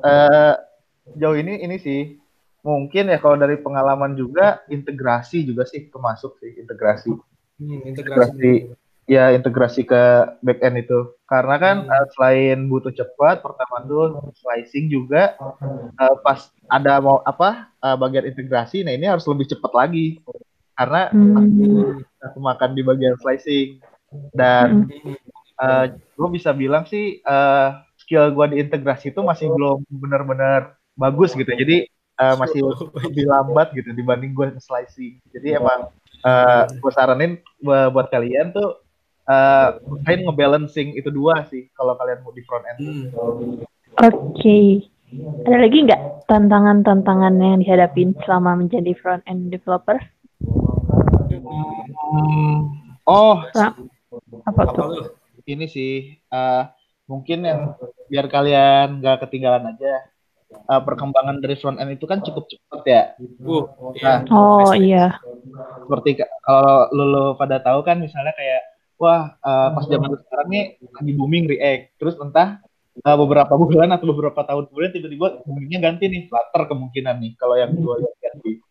[0.05, 0.53] Uh,
[1.17, 2.21] jauh ini, ini sih.
[2.61, 7.09] Mungkin ya kalau dari pengalaman juga, integrasi juga sih termasuk sih, integrasi.
[7.57, 8.69] Hmm, integrasi.
[8.69, 8.80] integrasi
[9.12, 10.04] ya integrasi ke
[10.39, 11.12] back end itu.
[11.28, 11.91] Karena kan hmm.
[11.91, 15.36] uh, selain butuh cepat pertama tuh slicing juga
[16.00, 20.24] uh, pas ada mau apa uh, bagian integrasi nah ini harus lebih cepat lagi.
[20.80, 22.08] Karena hmm.
[22.24, 23.84] aku makan di bagian slicing.
[24.36, 24.91] Dan
[25.60, 30.80] uh, eh, gue bisa bilang sih uh, skill gue di integrasi itu masih belum benar-benar
[31.00, 31.47] bagus gitu.
[31.47, 31.88] Jadi
[32.19, 32.60] uh, masih
[33.08, 35.19] lebih lambat gitu dibanding gue slicing.
[35.32, 35.91] Jadi emang
[36.28, 38.80] uh, gue saranin buat kalian tuh
[39.31, 39.67] uh,
[40.27, 42.79] ngebalancing itu dua sih kalau kalian mau di front end.
[42.83, 43.05] Hmm.
[44.03, 44.11] Oke.
[44.35, 44.67] Okay.
[45.43, 49.99] Ada lagi nggak tantangan-tantangan yang dihadapin selama menjadi front end developer?
[51.27, 52.79] Hmm.
[53.03, 53.75] Oh, nah,
[54.47, 55.19] apa tuh?
[55.43, 56.63] Ini sih uh,
[57.11, 57.75] mungkin yang
[58.07, 60.07] biar kalian nggak ketinggalan aja.
[60.51, 63.03] Uh, perkembangan dari front end itu kan cukup cepat ya.
[63.19, 63.67] Uh,
[63.99, 65.19] nah, oh iya.
[65.83, 68.70] Seperti kalau lo, lo pada tahu kan misalnya kayak
[69.01, 71.83] wah uh, pas zaman sekarang nih lagi booming React.
[71.97, 72.61] Terus entah
[73.01, 77.33] uh, beberapa bulan atau beberapa tahun kemudian tiba-tiba boomingnya ganti nih Flutter kemungkinan nih.
[77.41, 78.61] Kalau yang gue lihat di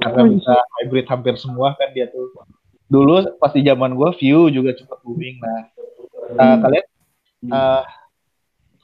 [0.00, 2.32] karena oh, bisa hybrid hampir semua kan dia tuh.
[2.88, 5.36] Dulu pasti zaman gue view juga cepat booming.
[5.44, 5.60] Nah
[6.40, 6.86] uh, kalian
[7.52, 7.82] uh,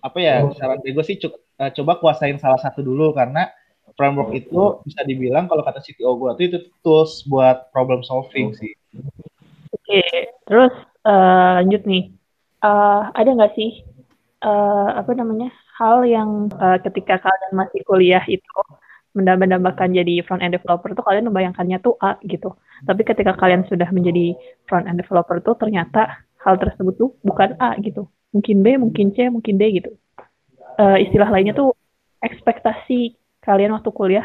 [0.05, 3.17] apa ya saran gue sih uh, coba kuasain salah satu dulu.
[3.17, 3.49] Karena
[3.97, 8.73] framework itu bisa dibilang kalau kata CTO gue tuh itu tools buat problem solving sih
[9.73, 10.03] oke
[10.47, 10.75] terus
[11.09, 12.05] uh, lanjut nih
[12.63, 13.83] uh, ada nggak sih
[14.45, 18.57] uh, apa namanya hal yang uh, ketika kalian masih kuliah itu
[19.13, 22.57] mendambakan jadi front end developer tuh kalian membayangkannya tuh A gitu.
[22.89, 24.33] Tapi ketika kalian sudah menjadi
[24.65, 28.09] front end developer tuh ternyata hal tersebut tuh bukan A gitu.
[28.33, 29.93] Mungkin B, mungkin C, mungkin D gitu.
[30.81, 31.77] Uh, istilah lainnya tuh
[32.25, 34.25] ekspektasi kalian waktu kuliah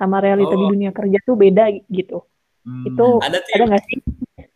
[0.00, 0.60] sama realita oh.
[0.64, 2.24] di dunia kerja tuh beda gitu.
[2.64, 2.88] Hmm.
[2.88, 4.00] Itu ada, ada gak sih?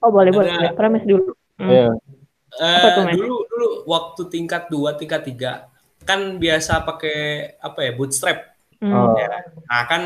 [0.07, 0.39] Oh boleh ada.
[0.39, 0.71] boleh.
[0.79, 1.35] Premis dulu.
[1.59, 1.67] Hmm.
[1.67, 1.93] Yeah.
[2.57, 7.19] Uh, dulu dulu waktu tingkat 2, tingkat 3 kan biasa pakai
[7.59, 8.93] apa ya bootstrap Hmm.
[8.93, 9.17] Oh.
[9.17, 9.41] Ya.
[9.73, 10.03] Nah kan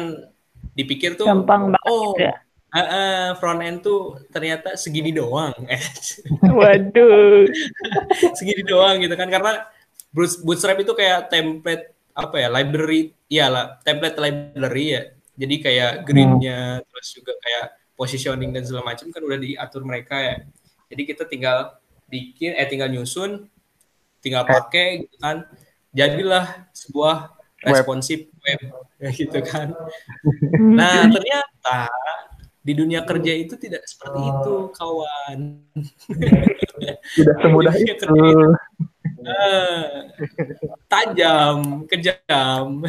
[0.78, 2.34] dipikir tuh gampang banget oh, ya.
[2.70, 5.54] Uh, uh, front end tuh ternyata segini doang.
[6.58, 7.50] Waduh.
[8.38, 9.66] segini doang gitu kan karena
[10.14, 15.02] Bootstrap itu kayak template apa ya library ya lah template library ya.
[15.38, 16.86] Jadi kayak gridnya hmm.
[16.90, 17.66] terus juga kayak
[18.00, 20.36] positioning dan segala macam kan udah diatur mereka ya.
[20.88, 21.76] Jadi kita tinggal
[22.08, 23.44] bikin eh tinggal nyusun,
[24.24, 25.44] tinggal pakai gitu kan.
[25.92, 28.60] Jadilah sebuah responsif web,
[28.96, 29.76] web gitu kan.
[30.80, 31.92] Nah ternyata
[32.60, 35.40] di dunia kerja itu tidak seperti itu kawan.
[37.16, 38.08] Tidak semudah itu.
[39.20, 40.08] Uh,
[40.88, 42.84] tajam, kejam.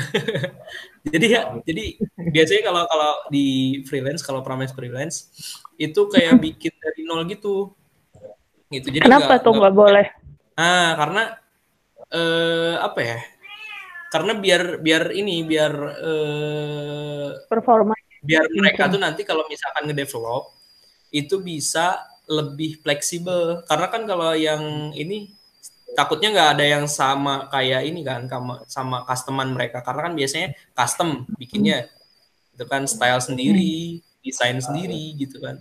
[1.01, 1.97] Jadi ya, jadi
[2.29, 3.45] biasanya kalau kalau di
[3.89, 5.33] freelance, kalau promise freelance
[5.81, 7.73] itu kayak bikin dari nol gitu.
[8.71, 8.87] Gitu.
[8.87, 10.07] Jadi Kenapa gak, tuh nggak boleh?
[10.55, 11.23] Ah, karena
[12.13, 13.19] eh, apa ya?
[14.11, 20.51] karena biar biar ini biar uh, performa biar mereka tuh nanti kalau misalkan ngedevelop
[21.15, 21.95] itu bisa
[22.27, 25.31] lebih fleksibel karena kan kalau yang ini
[25.93, 29.83] takutnya nggak ada yang sama kayak ini kan sama sama customan mereka.
[29.83, 31.91] Karena kan biasanya custom bikinnya
[32.55, 35.59] itu kan style sendiri desain sendiri gitu kan.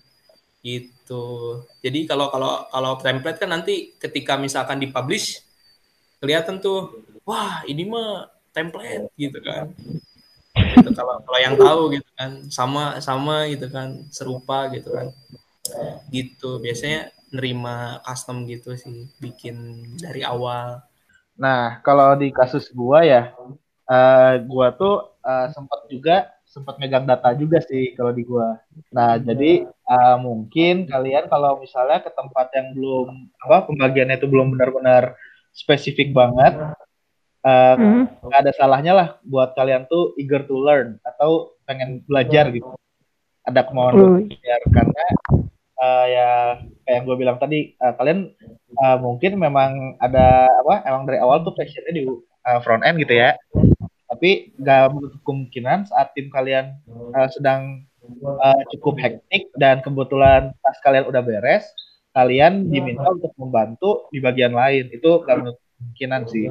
[0.61, 1.25] Gitu.
[1.81, 5.41] Jadi kalau kalau kalau template kan nanti ketika misalkan dipublish
[6.21, 9.73] kelihatan tuh wah ini mah template gitu kan.
[10.51, 15.09] Gitu, kalau kalau yang tahu gitu kan sama sama gitu kan serupa gitu kan.
[16.13, 20.83] Gitu biasanya nerima custom gitu sih bikin dari awal.
[21.39, 23.33] Nah kalau di kasus gua ya
[23.87, 28.59] uh, gua tuh uh, sempat juga sempat megang data juga sih kalau di gua.
[28.91, 33.09] Nah jadi uh, mungkin kalian kalau misalnya ke tempat yang belum
[33.47, 35.15] apa pembagiannya itu belum benar-benar
[35.55, 36.59] spesifik banget
[37.47, 38.05] uh, hmm.
[38.35, 42.75] ada salahnya lah buat kalian tuh eager to learn atau pengen belajar gitu.
[43.47, 45.05] Ada kemauan belajar karena
[45.81, 46.31] uh, ya
[46.91, 48.35] kayak yang gue bilang tadi uh, kalian
[48.83, 53.15] uh, mungkin memang ada apa emang dari awal tuh passionnya di uh, front end gitu
[53.15, 53.39] ya
[54.11, 54.91] tapi gak
[55.23, 56.75] kemungkinan saat tim kalian
[57.15, 57.87] uh, sedang
[58.27, 61.63] uh, cukup hektik dan kebetulan pas kalian udah beres
[62.11, 66.51] kalian diminta untuk membantu di bagian lain itu gak kemungkinan sih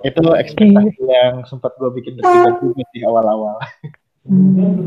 [0.00, 1.04] itu ekspektasi okay.
[1.04, 2.56] yang sempat gue bikin juga
[2.96, 3.60] di awal-awal
[4.26, 4.82] Hmm.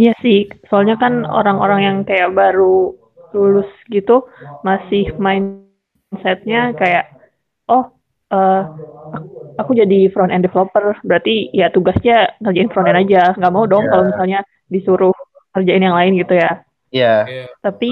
[0.00, 2.96] Iya sih, soalnya kan orang-orang yang kayak baru
[3.36, 4.24] lulus gitu
[4.64, 7.12] masih mindsetnya kayak
[7.68, 7.92] oh
[8.32, 8.62] uh,
[9.60, 13.84] aku jadi front end developer berarti ya tugasnya ngerjain front end aja nggak mau dong
[13.84, 13.92] yeah.
[13.92, 14.40] kalau misalnya
[14.72, 15.14] disuruh
[15.56, 16.52] kerjain yang lain gitu ya.
[16.92, 17.16] Iya.
[17.24, 17.48] Yeah.
[17.64, 17.88] Tapi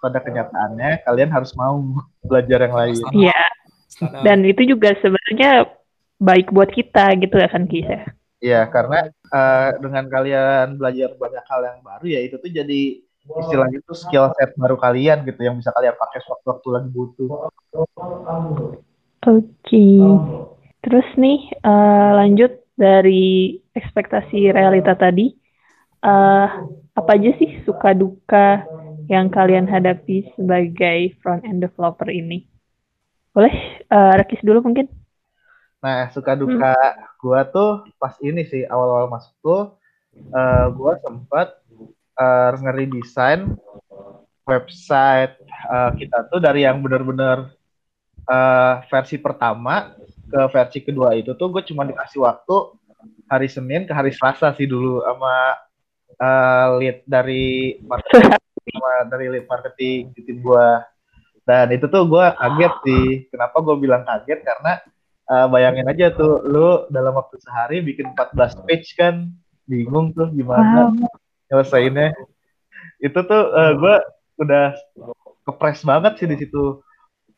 [0.00, 1.80] pada kenyataannya kalian harus mau
[2.28, 2.96] belajar yang lain.
[3.12, 3.42] Iya.
[4.24, 5.68] Dan itu juga sebenarnya
[6.16, 8.02] baik buat kita gitu ya kan Kisah.
[8.42, 12.82] Iya, karena uh, dengan kalian belajar banyak hal yang baru ya itu tuh jadi
[13.22, 17.28] istilahnya itu skill set baru kalian gitu yang bisa kalian pakai sewaktu-waktu lagi butuh.
[17.30, 18.02] Oke.
[19.22, 20.02] Okay.
[20.82, 25.30] Terus nih uh, lanjut dari ekspektasi realita tadi,
[26.02, 26.48] uh,
[26.98, 28.66] apa aja sih suka duka
[29.06, 32.50] yang kalian hadapi sebagai front end developer ini?
[33.30, 33.54] Boleh
[33.88, 34.90] uh, Rakis dulu mungkin?
[35.82, 37.22] Nah, suka duka hmm.
[37.22, 39.62] gua tuh pas ini sih awal-awal masuk tuh
[40.34, 41.61] uh, gua sempat
[42.18, 43.54] uh, ngeri desain
[44.44, 45.38] website
[45.70, 47.54] uh, kita tuh dari yang benar-benar
[48.26, 49.94] uh, versi pertama
[50.26, 52.56] ke versi kedua itu tuh gue cuma dikasih waktu
[53.28, 55.34] hari Senin ke hari Selasa sih dulu sama
[56.18, 58.34] uh, lead dari marketing
[58.72, 60.68] sama dari lead marketing di tim gue
[61.42, 63.06] dan itu tuh gue kaget sih.
[63.34, 64.46] Kenapa gue bilang kaget?
[64.46, 64.78] Karena
[65.26, 69.30] uh, bayangin aja tuh lu dalam waktu sehari bikin 14 page kan.
[69.66, 70.90] Bingung tuh gimana.
[70.90, 71.21] Wow.
[71.52, 72.16] Nyelesainnya.
[72.96, 73.94] Itu tuh uh, eh, gue
[74.40, 74.66] udah
[75.44, 76.80] kepres banget sih di situ.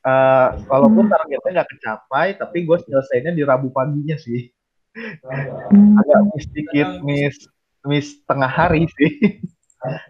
[0.05, 4.55] Uh, walaupun targetnya nggak kecapai tapi gue nyelesainnya di Rabu paginya sih.
[4.94, 5.98] Hmm.
[5.98, 7.37] agak miss dikit miss
[7.83, 9.42] miss tengah hari sih.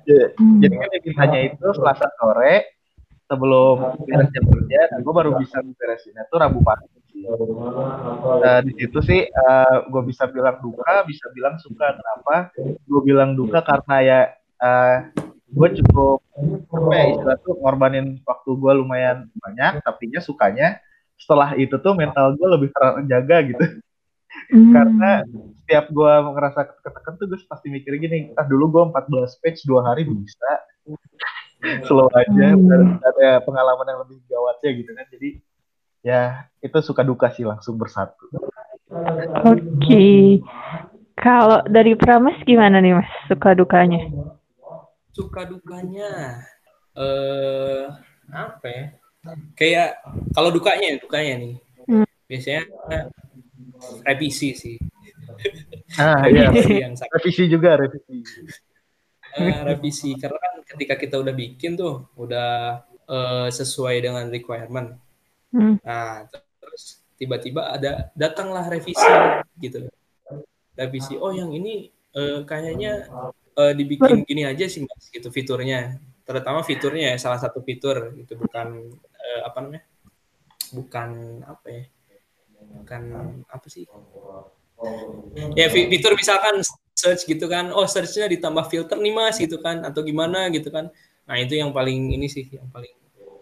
[0.60, 2.74] Jadi kan mintanya itu Selasa sore
[3.24, 6.93] sebelum beres jam kerja, gue baru bisa beresinnya tuh Rabu pagi
[8.44, 11.96] Nah, di situ sih uh, eh, gue bisa bilang duka, bisa bilang suka.
[11.96, 12.52] Kenapa?
[12.84, 14.20] Gue bilang duka karena ya
[14.60, 14.96] uh, eh,
[15.54, 16.18] gue cukup
[16.74, 20.82] apa ya istilah tuh ngorbanin waktu gue lumayan banyak, tapi nya sukanya
[21.14, 23.64] setelah itu tuh mental gue lebih terjaga gitu.
[24.50, 24.74] Hmm.
[24.74, 25.10] Karena
[25.62, 29.86] setiap gue ngerasa ketekan tuh gue pasti mikir gini, ah dulu gue 14 page dua
[29.86, 30.50] hari bisa.
[31.88, 33.00] Slow aja, hmm.
[33.00, 35.06] ada pengalaman yang lebih gawatnya gitu kan.
[35.08, 35.28] Jadi
[36.04, 38.28] ya itu suka duka sih langsung bersatu.
[39.42, 39.58] Oke.
[39.80, 40.20] Okay.
[41.16, 44.04] Kalau dari Pramas gimana nih Mas suka dukanya?
[45.16, 46.44] Suka dukanya
[46.94, 47.96] eh uh,
[48.28, 48.84] apa ya?
[49.56, 49.88] Kayak
[50.36, 51.54] kalau dukanya dukanya nih.
[51.88, 52.06] Hmm.
[52.28, 52.62] Biasanya
[54.04, 54.76] revisi sih.
[55.96, 58.12] Ah iya, yang revisi juga revisi.
[59.34, 65.03] Uh, revisi karena kan ketika kita udah bikin tuh udah uh, sesuai dengan requirement
[65.54, 65.78] Hmm.
[65.86, 66.26] Nah,
[66.58, 69.06] terus tiba-tiba ada datanglah revisi
[69.62, 69.86] gitu.
[70.74, 73.06] Revisi, oh yang ini uh, kayaknya
[73.54, 76.02] uh, dibikin gini aja sih mas, gitu fiturnya.
[76.26, 79.86] Terutama fiturnya ya, salah satu fitur itu bukan uh, apa namanya?
[80.74, 81.10] Bukan
[81.46, 81.84] apa ya?
[82.82, 83.02] Bukan
[83.46, 83.86] apa sih?
[85.54, 86.66] Ya fitur misalkan
[86.98, 90.90] search gitu kan, oh searchnya ditambah filter nih mas gitu kan, atau gimana gitu kan.
[91.30, 92.90] Nah itu yang paling ini sih, yang paling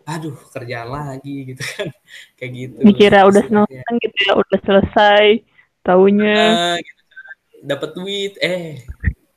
[0.07, 1.89] aduh kerja lagi gitu kan.
[2.39, 2.77] Kayak gitu.
[2.83, 5.27] Dikira udah seneng gitu ya udah selesai
[5.83, 6.37] taunya.
[6.37, 7.35] Nah, gitu kan.
[7.63, 8.83] dapat duit eh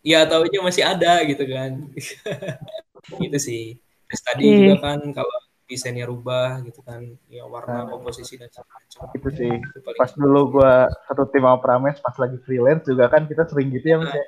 [0.06, 1.71] ya taunya masih ada gitu kan.
[3.21, 3.78] Gitu sih.
[4.10, 4.58] Terus tadi okay.
[4.65, 9.30] juga kan kalau desainnya rubah gitu kan ya warna nah, komposisi dan segala macam itu
[9.34, 9.54] sih.
[9.54, 13.73] Itu pas dulu gua satu tim sama Prames pas lagi freelance juga kan kita sering
[13.73, 14.25] gitu ya mas ya?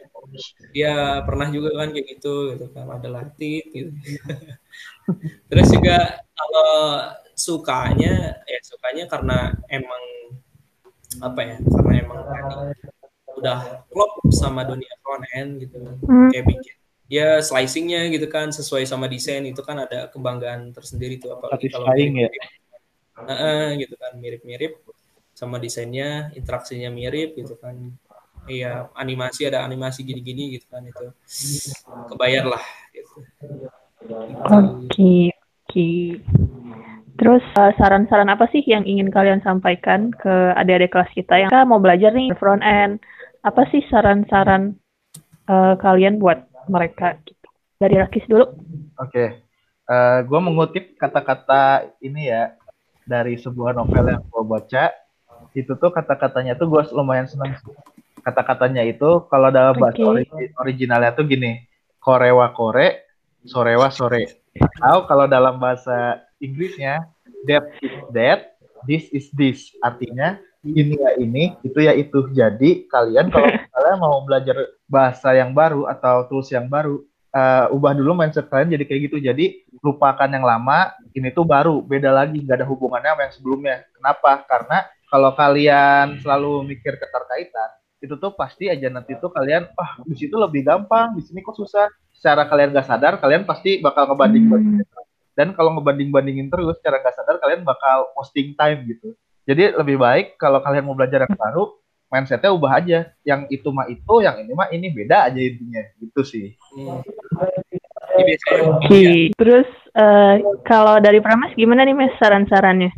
[0.74, 2.86] Iya pernah juga kan kayak gitu gitu kan.
[2.90, 3.92] Ada latih gitu
[5.50, 6.72] terus juga kalau
[7.38, 9.38] sukanya ya sukanya karena
[9.70, 10.04] emang
[11.22, 12.56] apa ya karena emang tadi
[13.38, 16.30] udah klop sama dunia front end gitu hmm.
[16.34, 16.76] kayak bikin
[17.08, 21.88] ya slicingnya gitu kan sesuai sama desain itu kan ada kebanggaan tersendiri tuh apalagi kalau
[21.96, 22.48] mirip, ya.
[23.16, 24.84] uh, uh, gitu kan mirip-mirip
[25.32, 27.96] sama desainnya interaksinya mirip gitu kan
[28.50, 31.08] iya animasi ada animasi gini-gini gitu kan itu
[32.12, 33.24] kebayar lah gitu.
[34.08, 35.68] Oke, okay, oke.
[35.68, 36.00] Okay.
[37.18, 41.50] Terus saran eh, saran-saran apa sih yang ingin kalian sampaikan ke adik-adik kelas kita yang
[41.66, 43.02] mau belajar nih front end?
[43.42, 44.78] Apa sih saran-saran
[45.50, 47.48] uh, kalian buat mereka gitu.
[47.82, 48.46] Dari Rakis dulu.
[49.02, 49.12] Oke.
[49.12, 49.28] Okay.
[49.88, 52.54] Uh, eh, gue mengutip kata-kata ini ya
[53.08, 54.94] dari sebuah novel yang gue baca.
[55.58, 57.58] Itu tuh kata-katanya tuh gue lumayan seneng.
[58.22, 60.54] Kata-katanya itu kalau dalam bahasa okay.
[60.60, 61.66] originalnya tuh gini.
[61.98, 63.07] Korewa kore,
[63.48, 64.44] sorewa sore.
[64.60, 67.08] Atau kalau dalam bahasa Inggrisnya,
[67.50, 68.40] that is that,
[68.86, 69.74] this is this.
[69.82, 72.30] Artinya ini ya ini, itu ya itu.
[72.36, 77.02] Jadi kalian kalau kalian mau belajar bahasa yang baru atau tools yang baru,
[77.34, 79.18] uh, ubah dulu mindset kalian jadi kayak gitu.
[79.24, 83.76] Jadi lupakan yang lama, ini tuh baru, beda lagi, nggak ada hubungannya sama yang sebelumnya.
[83.96, 84.32] Kenapa?
[84.46, 90.14] Karena kalau kalian selalu mikir keterkaitan, itu tuh pasti aja nanti tuh kalian, ah di
[90.14, 91.90] situ lebih gampang, di sini kok susah.
[92.18, 94.86] Secara kalian gak sadar, kalian pasti bakal ngebanding bandingin.
[94.86, 95.06] Hmm.
[95.38, 99.14] Dan kalau ngebanding bandingin terus, secara gak sadar kalian bakal wasting time gitu.
[99.46, 101.78] Jadi lebih baik kalau kalian mau belajar yang baru,
[102.10, 103.00] mindsetnya ubah aja.
[103.22, 105.82] Yang itu mah itu, yang ini mah ini beda aja intinya.
[106.02, 106.48] Gitu sih.
[106.74, 107.06] Hmm.
[108.18, 108.34] Oke.
[108.90, 109.18] Okay.
[109.38, 112.90] Terus uh, kalau dari Pramas gimana nih Mas saran-sarannya?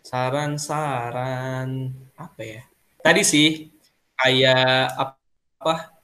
[0.00, 2.64] Saran-saran apa ya?
[3.04, 3.73] Tadi sih
[4.20, 5.94] kayak apa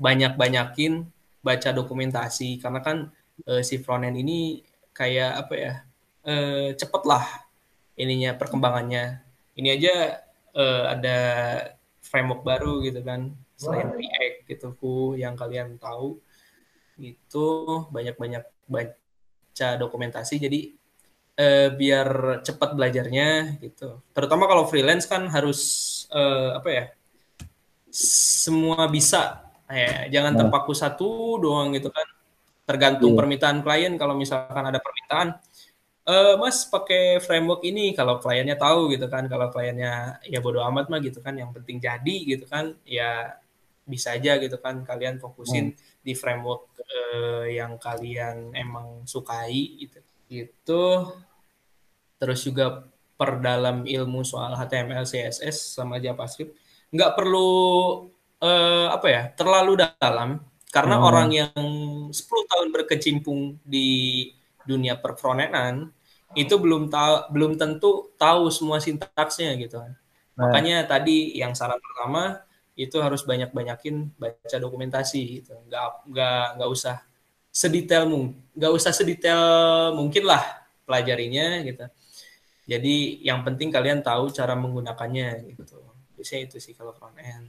[0.00, 1.06] banyak-banyakin
[1.44, 2.60] baca dokumentasi.
[2.60, 3.12] Karena kan
[3.46, 4.64] uh, si frontend ini
[4.96, 5.74] kayak apa ya?
[6.20, 7.24] Uh, cepet lah
[7.96, 9.24] ininya perkembangannya.
[9.56, 9.94] Ini aja
[10.56, 11.18] uh, ada
[12.00, 16.16] framework baru gitu kan selain React gitu ku yang kalian tahu.
[17.00, 20.40] Itu banyak-banyak baca dokumentasi.
[20.40, 20.60] Jadi
[21.40, 24.00] uh, biar cepat belajarnya gitu.
[24.12, 25.60] Terutama kalau freelance kan harus
[26.12, 26.84] uh, apa ya
[27.94, 29.44] semua bisa.
[29.70, 30.38] Ya jangan nah.
[30.46, 32.06] terpaku satu doang gitu kan.
[32.66, 33.18] Tergantung yeah.
[33.18, 33.94] permintaan klien.
[33.98, 35.28] Kalau misalkan ada permintaan
[36.06, 37.94] uh, Mas pakai framework ini.
[37.94, 39.26] Kalau kliennya tahu gitu kan.
[39.26, 41.34] Kalau kliennya ya bodoh amat mah gitu kan.
[41.38, 43.38] Yang penting jadi gitu kan ya
[43.86, 44.82] bisa aja gitu kan.
[44.82, 46.02] Kalian fokusin hmm.
[46.02, 49.98] di framework uh, yang kalian emang sukai gitu.
[50.30, 50.82] Itu
[52.20, 52.84] terus juga
[53.20, 56.56] perdalam ilmu soal HTML CSS sama JavaScript
[56.90, 57.50] nggak perlu
[58.42, 61.06] uh, apa ya terlalu dalam karena hmm.
[61.06, 61.54] orang yang
[62.10, 64.30] 10 tahun berkecimpung di
[64.66, 65.90] dunia perfrontenan
[66.38, 69.98] itu belum tahu belum tentu tahu semua sintaksnya gitu kan.
[70.38, 70.46] Nah.
[70.46, 72.46] Makanya tadi yang saran pertama
[72.78, 75.58] itu harus banyak-banyakin baca dokumentasi gitu.
[75.66, 77.02] Nggak nggak nggak usah
[77.50, 79.42] sedetail mungkin, nggak usah sedetail
[79.98, 80.42] mungkin lah
[80.86, 81.84] pelajarinya gitu.
[82.70, 85.89] Jadi yang penting kalian tahu cara menggunakannya gitu.
[86.20, 87.48] Biasanya itu sih kalau front end.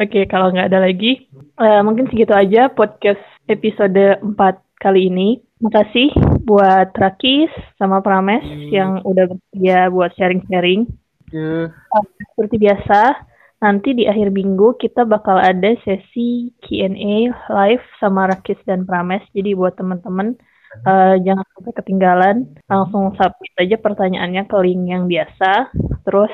[0.00, 1.28] Oke, kalau nggak ada lagi,
[1.60, 3.20] uh, mungkin segitu aja podcast
[3.52, 4.32] episode 4
[4.80, 5.44] kali ini.
[5.60, 6.16] Makasih
[6.48, 8.72] buat Rakis sama Prames hmm.
[8.72, 10.88] yang udah bersedia buat sharing-sharing.
[11.28, 11.68] Yeah.
[12.32, 13.28] Seperti biasa,
[13.60, 19.20] nanti di akhir minggu kita bakal ada sesi Q&A live sama Rakis dan Prames.
[19.36, 20.32] Jadi buat teman-teman
[20.88, 22.36] uh, jangan sampai ketinggalan,
[22.72, 25.76] langsung submit aja pertanyaannya ke link yang biasa.
[26.08, 26.32] Terus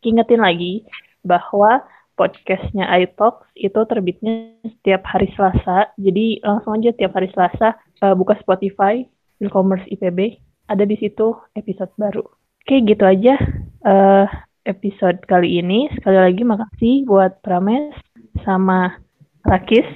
[0.00, 0.88] ingetin lagi
[1.24, 1.84] bahwa
[2.20, 5.88] podcastnya iTalks itu terbitnya setiap hari Selasa.
[5.96, 9.08] Jadi langsung aja tiap hari Selasa uh, buka Spotify,
[9.40, 10.36] e-commerce IPB,
[10.68, 12.24] ada di situ episode baru.
[12.60, 13.40] Oke, gitu aja
[13.88, 14.28] uh,
[14.68, 15.88] episode kali ini.
[15.96, 17.96] Sekali lagi makasih buat Prames
[18.44, 19.00] sama
[19.48, 19.88] Rakis.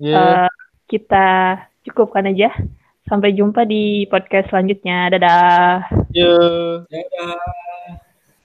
[0.00, 0.08] Yeah.
[0.08, 0.16] Iya.
[0.16, 0.50] Uh,
[0.88, 1.28] kita
[1.84, 2.48] cukupkan aja.
[3.08, 5.12] Sampai jumpa di podcast selanjutnya.
[5.12, 5.84] Dadah.
[6.16, 6.88] Yeah.
[6.88, 8.07] Dadah.